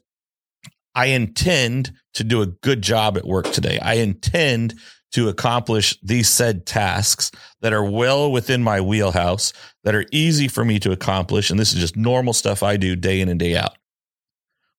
I 0.95 1.07
intend 1.07 1.91
to 2.13 2.23
do 2.23 2.41
a 2.41 2.47
good 2.47 2.81
job 2.81 3.17
at 3.17 3.25
work 3.25 3.51
today. 3.51 3.79
I 3.79 3.95
intend 3.95 4.75
to 5.13 5.29
accomplish 5.29 5.97
these 6.01 6.27
said 6.27 6.65
tasks 6.65 7.31
that 7.61 7.73
are 7.73 7.83
well 7.83 8.31
within 8.31 8.61
my 8.63 8.81
wheelhouse, 8.81 9.53
that 9.83 9.95
are 9.95 10.05
easy 10.11 10.47
for 10.47 10.65
me 10.65 10.79
to 10.79 10.91
accomplish. 10.91 11.49
And 11.49 11.59
this 11.59 11.73
is 11.73 11.79
just 11.79 11.95
normal 11.95 12.33
stuff 12.33 12.63
I 12.63 12.77
do 12.77 12.95
day 12.95 13.21
in 13.21 13.29
and 13.29 13.39
day 13.39 13.55
out. 13.55 13.77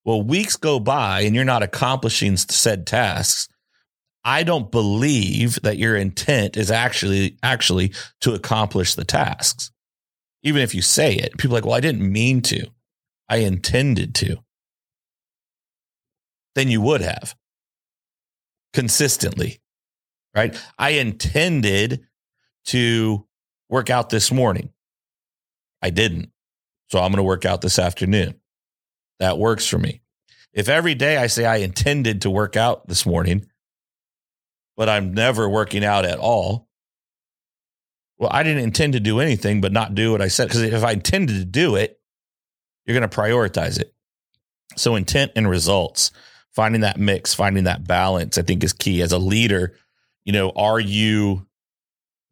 Well, 0.04 0.22
weeks 0.22 0.56
go 0.56 0.78
by 0.80 1.20
and 1.20 1.34
you're 1.34 1.44
not 1.44 1.62
accomplishing 1.62 2.36
said 2.36 2.86
tasks. 2.86 3.48
I 4.24 4.42
don't 4.42 4.70
believe 4.70 5.60
that 5.62 5.78
your 5.78 5.96
intent 5.96 6.56
is 6.56 6.70
actually 6.70 7.36
actually 7.42 7.92
to 8.20 8.34
accomplish 8.34 8.94
the 8.94 9.04
tasks. 9.04 9.70
Even 10.42 10.62
if 10.62 10.74
you 10.74 10.82
say 10.82 11.14
it, 11.14 11.36
people 11.38 11.54
are 11.54 11.58
like, 11.58 11.64
well, 11.64 11.76
I 11.76 11.80
didn't 11.80 12.10
mean 12.10 12.42
to. 12.42 12.66
I 13.28 13.38
intended 13.38 14.14
to. 14.16 14.38
Then 16.54 16.68
you 16.68 16.80
would 16.80 17.00
have 17.00 17.34
consistently, 18.72 19.60
right? 20.34 20.60
I 20.78 20.90
intended 20.90 22.06
to 22.66 23.26
work 23.68 23.90
out 23.90 24.10
this 24.10 24.32
morning. 24.32 24.70
I 25.82 25.90
didn't. 25.90 26.30
So 26.88 26.98
I'm 26.98 27.10
going 27.10 27.18
to 27.18 27.22
work 27.22 27.44
out 27.44 27.60
this 27.60 27.78
afternoon. 27.78 28.34
That 29.20 29.38
works 29.38 29.66
for 29.66 29.78
me. 29.78 30.02
If 30.52 30.68
every 30.68 30.94
day 30.94 31.16
I 31.16 31.26
say 31.26 31.44
I 31.44 31.56
intended 31.56 32.22
to 32.22 32.30
work 32.30 32.56
out 32.56 32.86
this 32.86 33.04
morning, 33.04 33.46
but 34.76 34.88
I'm 34.88 35.14
never 35.14 35.48
working 35.48 35.84
out 35.84 36.04
at 36.04 36.18
all. 36.18 36.68
Well, 38.18 38.30
I 38.32 38.42
didn't 38.42 38.62
intend 38.62 38.92
to 38.92 39.00
do 39.00 39.20
anything 39.20 39.60
but 39.60 39.72
not 39.72 39.94
do 39.94 40.12
what 40.12 40.22
I 40.22 40.28
said. 40.28 40.48
Because 40.48 40.62
if 40.62 40.84
I 40.84 40.92
intended 40.92 41.34
to 41.34 41.44
do 41.44 41.76
it, 41.76 42.00
you're 42.86 42.98
going 42.98 43.08
to 43.08 43.16
prioritize 43.16 43.80
it. 43.80 43.92
So, 44.76 44.94
intent 44.94 45.32
and 45.36 45.48
results, 45.48 46.10
finding 46.54 46.82
that 46.82 46.98
mix, 46.98 47.34
finding 47.34 47.64
that 47.64 47.86
balance, 47.86 48.38
I 48.38 48.42
think 48.42 48.64
is 48.64 48.72
key. 48.72 49.02
As 49.02 49.12
a 49.12 49.18
leader, 49.18 49.74
you 50.24 50.32
know, 50.32 50.50
are 50.50 50.80
you 50.80 51.46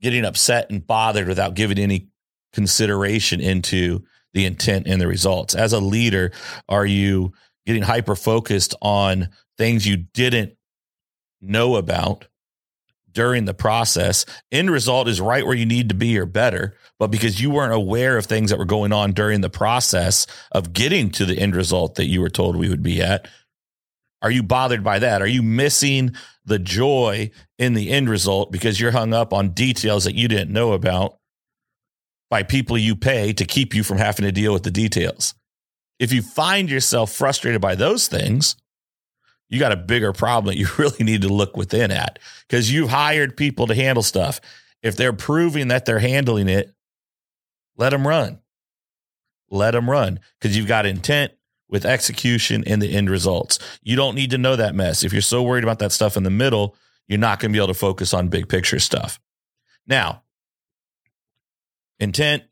getting 0.01 0.25
upset 0.25 0.71
and 0.71 0.87
bothered 0.87 1.29
without 1.29 1.55
giving 1.55 1.79
any 1.79 2.09
consideration 2.53 3.41
into 3.41 4.03
the 4.35 4.45
intent 4.45 4.87
and 4.87 5.01
the 5.01 5.07
results? 5.07 5.55
As 5.55 5.73
a 5.73 5.81
leader, 5.81 6.33
are 6.69 6.87
you 6.87 7.33
getting 7.67 7.83
hyper 7.83 8.17
focused 8.17 8.75
on 8.83 9.29
things 9.57 9.87
you 9.87 9.97
didn't 9.97 10.57
know 11.41 11.77
about 11.77 12.27
during 13.13 13.45
the 13.45 13.55
process. 13.55 14.25
End 14.51 14.71
result 14.71 15.09
is 15.09 15.21
right 15.21 15.45
where 15.45 15.57
you 15.57 15.67
need 15.67 15.91
to 15.91 15.95
be 15.95 16.19
or 16.19 16.27
better. 16.27 16.77
But 16.99 17.09
because 17.11 17.41
you 17.41 17.51
weren't 17.51 17.75
aware 17.75 18.17
of 18.17 18.27
things 18.27 18.51
that 18.51 18.59
were 18.59 18.65
going 18.65 18.93
on 18.93 19.13
during 19.13 19.41
the 19.41 19.51
process 19.51 20.27
of 20.53 20.73
getting 20.73 21.11
to 21.13 21.25
the 21.25 21.39
end 21.39 21.55
result 21.55 21.97
that 21.97 22.07
you 22.07 22.21
were 22.21 22.31
told 22.31 22.57
we 22.57 22.69
would 22.69 22.83
be 22.83 23.03
at, 23.03 23.29
are 24.23 24.31
you 24.31 24.43
bothered 24.43 24.85
by 24.85 25.01
that? 25.01 25.21
Are 25.21 25.27
you 25.27 25.43
missing 25.43 26.15
the 26.45 26.59
joy 26.59 27.31
in 27.59 27.75
the 27.75 27.91
end 27.91 28.09
result 28.09 28.53
because 28.53 28.81
you're 28.81 28.93
hung 28.93 29.13
up 29.13 29.33
on 29.33 29.51
details 29.51 30.05
that 30.05 30.15
you 30.15 30.29
didn't 30.29 30.53
know 30.53 30.73
about 30.73 31.19
by 32.31 32.45
people 32.45 32.79
you 32.79 32.95
pay 32.95 33.33
to 33.33 33.45
keep 33.45 33.75
you 33.75 33.83
from 33.83 33.99
having 33.99 34.25
to 34.25 34.33
deal 34.33 34.53
with 34.53 34.63
the 34.63 34.71
details? 34.71 35.35
If 35.99 36.13
you 36.13 36.23
find 36.23 36.71
yourself 36.71 37.13
frustrated 37.13 37.61
by 37.61 37.75
those 37.75 38.07
things, 38.07 38.57
you 39.49 39.59
got 39.59 39.73
a 39.73 39.77
bigger 39.77 40.13
problem 40.13 40.55
that 40.55 40.59
you 40.59 40.69
really 40.79 41.05
need 41.05 41.23
to 41.23 41.29
look 41.29 41.57
within 41.57 41.91
at 41.91 42.21
because 42.49 42.73
you've 42.73 42.91
hired 42.91 43.37
people 43.37 43.67
to 43.67 43.75
handle 43.75 44.05
stuff. 44.05 44.41
If 44.83 44.97
they're 44.97 45.13
proving 45.13 45.69
that 45.69 45.85
they're 45.85 45.99
handling 45.99 46.49
it, 46.49 46.73
let 47.77 47.91
them 47.91 48.07
run. 48.07 48.41
Let 49.51 49.73
them 49.73 49.91
run 49.91 50.21
because 50.41 50.57
you've 50.57 50.67
got 50.67 50.87
intent 50.87 51.33
with 51.73 51.85
execution 51.85 52.63
and 52.69 52.81
the 52.81 52.95
end 52.95 53.11
results. 53.11 53.59
You 53.83 53.97
don't 53.97 54.15
need 54.15 54.31
to 54.31 54.39
know 54.39 54.55
that 54.55 54.77
mess. 54.77 55.03
If 55.03 55.13
you're 55.13 55.23
so 55.23 55.43
worried 55.43 55.65
about 55.65 55.81
that 55.81 55.91
stuff 55.91 56.17
in 56.17 56.23
the 56.23 56.31
middle, 56.31 56.77
you're 57.09 57.19
not 57.19 57.41
going 57.41 57.51
to 57.51 57.57
be 57.57 57.59
able 57.59 57.75
to 57.75 57.75
focus 57.75 58.15
on 58.15 58.29
big 58.29 58.49
picture 58.49 58.79
stuff. 58.79 59.19
Now, 59.89 60.23
intent, 61.99 62.45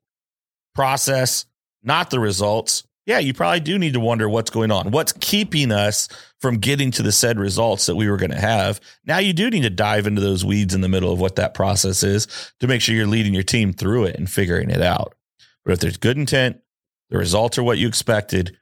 process, 0.74 1.46
not 1.84 2.10
the 2.10 2.18
results 2.18 2.82
yeah, 3.10 3.18
you 3.18 3.34
probably 3.34 3.58
do 3.58 3.76
need 3.76 3.94
to 3.94 4.00
wonder 4.00 4.28
what's 4.28 4.50
going 4.50 4.70
on. 4.70 4.92
What's 4.92 5.12
keeping 5.12 5.72
us 5.72 6.08
from 6.38 6.58
getting 6.58 6.92
to 6.92 7.02
the 7.02 7.10
said 7.10 7.40
results 7.40 7.86
that 7.86 7.96
we 7.96 8.08
were 8.08 8.16
going 8.16 8.30
to 8.30 8.40
have? 8.40 8.80
Now 9.04 9.18
you 9.18 9.32
do 9.32 9.50
need 9.50 9.62
to 9.62 9.70
dive 9.70 10.06
into 10.06 10.20
those 10.20 10.44
weeds 10.44 10.74
in 10.74 10.80
the 10.80 10.88
middle 10.88 11.12
of 11.12 11.18
what 11.18 11.34
that 11.34 11.52
process 11.52 12.04
is 12.04 12.28
to 12.60 12.68
make 12.68 12.80
sure 12.80 12.94
you're 12.94 13.08
leading 13.08 13.34
your 13.34 13.42
team 13.42 13.72
through 13.72 14.04
it 14.04 14.14
and 14.14 14.30
figuring 14.30 14.70
it 14.70 14.80
out. 14.80 15.16
But 15.64 15.72
if 15.72 15.80
there's 15.80 15.96
good 15.96 16.18
intent, 16.18 16.60
the 17.08 17.18
results 17.18 17.58
are 17.58 17.64
what 17.64 17.78
you 17.78 17.88
expected. 17.88 18.56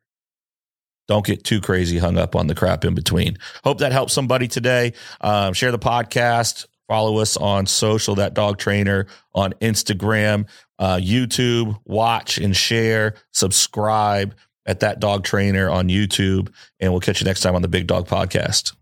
Don't 1.09 1.25
get 1.25 1.43
too 1.43 1.61
crazy 1.61 1.99
hung 1.99 2.17
up 2.19 2.37
on 2.37 2.47
the 2.47 2.55
crap 2.55 2.85
in 2.85 2.95
between. 2.95 3.38
Hope 3.65 3.79
that 3.79 3.93
helps 3.93 4.12
somebody 4.12 4.47
today. 4.47 4.93
Um, 5.21 5.55
share 5.55 5.73
the 5.73 5.79
podcast 5.79 6.67
Follow 6.88 7.19
us 7.19 7.37
on 7.37 7.67
social, 7.67 8.15
that 8.15 8.33
dog 8.33 8.57
trainer 8.57 9.07
on 9.35 9.53
Instagram, 9.61 10.49
uh, 10.79 10.97
YouTube, 10.97 11.79
watch 11.85 12.38
and 12.38 12.57
share, 12.57 13.15
subscribe 13.31 14.35
at 14.65 14.81
that 14.81 14.99
dog 14.99 15.23
trainer 15.23 15.69
on 15.69 15.88
YouTube. 15.88 16.50
And 16.81 16.91
we'll 16.91 17.00
catch 17.00 17.21
you 17.21 17.27
next 17.27 17.41
time 17.41 17.55
on 17.55 17.62
the 17.62 17.69
Big 17.69 17.87
Dog 17.87 18.09
Podcast. 18.09 18.75